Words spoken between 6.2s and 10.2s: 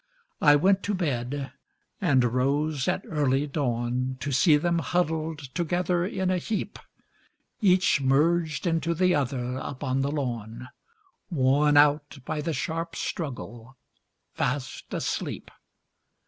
a heap, Each merged into the other upon the